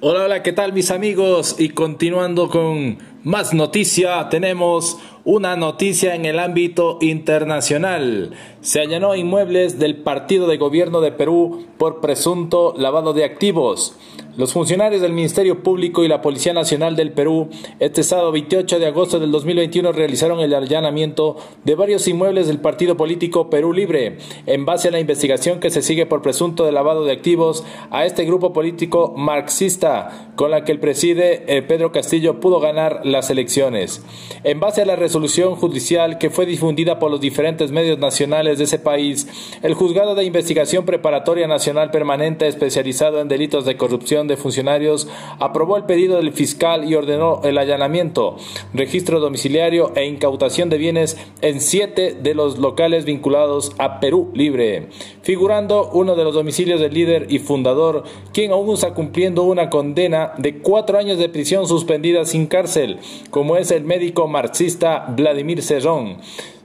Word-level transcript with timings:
Hola, 0.00 0.26
hola, 0.26 0.44
¿qué 0.44 0.52
tal 0.52 0.72
mis 0.72 0.92
amigos? 0.92 1.56
Y 1.58 1.70
continuando 1.70 2.48
con 2.48 2.98
más 3.28 3.52
noticia, 3.52 4.26
tenemos 4.30 4.98
una 5.26 5.54
noticia 5.54 6.14
en 6.14 6.24
el 6.24 6.38
ámbito 6.38 6.96
internacional. 7.02 8.30
Se 8.62 8.80
allanó 8.80 9.14
inmuebles 9.14 9.78
del 9.78 9.96
partido 9.96 10.46
de 10.46 10.56
gobierno 10.56 11.02
de 11.02 11.12
Perú 11.12 11.66
por 11.76 12.00
presunto 12.00 12.72
lavado 12.78 13.12
de 13.12 13.24
activos. 13.24 13.98
Los 14.38 14.52
funcionarios 14.52 15.02
del 15.02 15.12
Ministerio 15.12 15.64
Público 15.64 16.04
y 16.04 16.08
la 16.08 16.22
Policía 16.22 16.52
Nacional 16.52 16.94
del 16.94 17.10
Perú 17.10 17.48
este 17.80 18.04
sábado 18.04 18.30
28 18.30 18.78
de 18.78 18.86
agosto 18.86 19.18
del 19.18 19.32
2021 19.32 19.90
realizaron 19.90 20.38
el 20.38 20.54
allanamiento 20.54 21.36
de 21.64 21.74
varios 21.74 22.06
inmuebles 22.06 22.46
del 22.46 22.60
partido 22.60 22.96
político 22.96 23.50
Perú 23.50 23.72
Libre 23.72 24.18
en 24.46 24.64
base 24.64 24.88
a 24.88 24.90
la 24.92 25.00
investigación 25.00 25.58
que 25.58 25.70
se 25.70 25.82
sigue 25.82 26.06
por 26.06 26.22
presunto 26.22 26.64
de 26.64 26.70
lavado 26.70 27.04
de 27.04 27.10
activos 27.10 27.64
a 27.90 28.06
este 28.06 28.24
grupo 28.24 28.52
político 28.52 29.12
marxista 29.16 30.30
con 30.36 30.52
la 30.52 30.64
que 30.64 30.70
el 30.70 30.78
preside 30.78 31.56
eh, 31.56 31.62
Pedro 31.62 31.90
Castillo 31.90 32.38
pudo 32.38 32.60
ganar 32.60 33.00
las 33.18 33.30
elecciones. 33.30 34.00
En 34.44 34.60
base 34.60 34.82
a 34.82 34.86
la 34.86 34.94
resolución 34.94 35.56
judicial 35.56 36.18
que 36.18 36.30
fue 36.30 36.46
difundida 36.46 37.00
por 37.00 37.10
los 37.10 37.20
diferentes 37.20 37.72
medios 37.72 37.98
nacionales 37.98 38.58
de 38.58 38.64
ese 38.64 38.78
país, 38.78 39.26
el 39.62 39.74
Juzgado 39.74 40.14
de 40.14 40.24
Investigación 40.24 40.84
Preparatoria 40.84 41.48
Nacional 41.48 41.90
Permanente 41.90 42.46
especializado 42.46 43.20
en 43.20 43.26
delitos 43.26 43.64
de 43.64 43.76
corrupción 43.76 44.28
de 44.28 44.36
funcionarios 44.36 45.08
aprobó 45.40 45.76
el 45.76 45.84
pedido 45.84 46.16
del 46.16 46.32
fiscal 46.32 46.88
y 46.88 46.94
ordenó 46.94 47.40
el 47.42 47.58
allanamiento, 47.58 48.36
registro 48.72 49.18
domiciliario 49.18 49.92
e 49.96 50.06
incautación 50.06 50.68
de 50.68 50.78
bienes 50.78 51.16
en 51.40 51.60
siete 51.60 52.14
de 52.14 52.34
los 52.34 52.58
locales 52.58 53.04
vinculados 53.04 53.72
a 53.78 53.98
Perú 53.98 54.30
Libre, 54.32 54.90
figurando 55.22 55.90
uno 55.92 56.14
de 56.14 56.22
los 56.22 56.34
domicilios 56.34 56.80
del 56.80 56.94
líder 56.94 57.26
y 57.30 57.40
fundador, 57.40 58.04
quien 58.32 58.52
aún 58.52 58.72
está 58.74 58.94
cumpliendo 58.94 59.42
una 59.42 59.70
condena 59.70 60.34
de 60.38 60.58
cuatro 60.58 60.98
años 60.98 61.18
de 61.18 61.28
prisión 61.28 61.66
suspendida 61.66 62.24
sin 62.24 62.46
cárcel, 62.46 62.98
como 63.30 63.56
es 63.56 63.70
el 63.70 63.84
médico 63.84 64.28
marxista 64.28 65.06
Vladimir 65.08 65.62
Cerrón. 65.62 66.18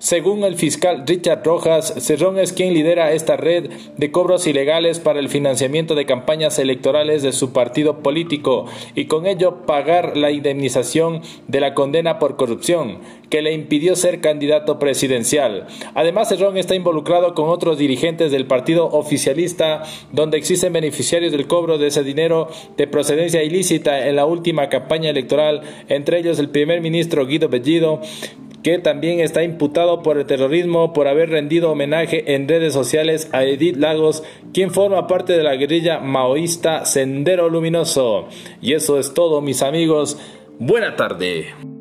Según 0.04 0.44
el 0.44 0.58
fiscal 0.58 1.06
Richard 1.08 1.46
Rojas, 1.46 1.94
Cerrón 1.98 2.38
es 2.38 2.52
quien 2.52 2.74
lidera 2.74 3.14
esta 3.14 3.38
red 3.38 3.70
de 3.96 4.12
cobros 4.12 4.46
ilegales 4.48 5.00
para 5.00 5.22
el 5.22 5.30
financiamiento 5.30 5.96
de 5.96 6.06
campañas 6.06 6.60
electorales 6.60 7.24
de 7.24 7.32
su 7.32 7.54
partido 7.54 8.00
político 8.00 8.66
y 8.96 9.06
con 9.06 9.26
ello 9.26 9.66
pagar 9.66 10.18
la 10.18 10.32
indemnización 10.32 11.22
de 11.48 11.62
la 11.62 11.74
condena 11.74 12.20
por 12.20 12.36
corrupción 12.36 12.98
que 13.30 13.42
le 13.42 13.54
impidió 13.54 13.96
ser 13.96 14.20
candidato 14.20 14.78
presidencial. 14.78 15.68
Además, 15.96 16.28
Cerrón 16.28 16.58
está 16.58 16.76
involucrado 16.76 17.34
con 17.34 17.48
otros 17.48 17.78
dirigentes 17.78 18.30
del 18.30 18.46
partido 18.46 18.88
oficialista 18.88 19.84
donde 20.12 20.38
existen 20.38 20.74
beneficiarios 20.74 21.32
del 21.32 21.48
cobro 21.48 21.78
de 21.78 21.88
ese 21.88 22.04
dinero 22.04 22.50
de 22.76 22.88
procedencia 22.88 23.42
ilícita 23.42 24.06
en 24.06 24.18
la 24.18 24.26
última 24.26 24.68
campaña 24.68 25.10
electoral, 25.10 25.62
entre 25.88 26.20
ellos 26.20 26.40
el 26.40 26.50
primer 26.50 26.82
ministro 26.82 27.26
Guido 27.26 27.48
Bellido, 27.48 28.02
que 28.64 28.80
también 28.80 29.20
está 29.20 29.44
imputado 29.44 30.02
por 30.02 30.18
el 30.18 30.26
terrorismo 30.26 30.94
por 30.94 31.08
haber 31.08 31.30
rendido 31.30 31.72
homenaje 31.72 32.34
en 32.34 32.48
redes 32.48 32.74
sociales 32.74 33.30
a 33.34 33.44
Edith 33.44 33.76
Lagos, 33.76 34.24
quien 34.54 34.72
forma 34.72 35.06
parte 35.08 35.34
de 35.34 35.44
la 35.44 35.56
guerrilla 35.56 36.00
maoísta 36.00 36.86
Sendero 36.86 37.50
Luminoso. 37.50 38.28
Y 38.62 38.74
eso 38.74 38.98
es 39.00 39.14
todo, 39.14 39.42
mis 39.42 39.62
amigos. 39.62 40.18
Buena 40.60 40.96
tarde. 40.96 41.73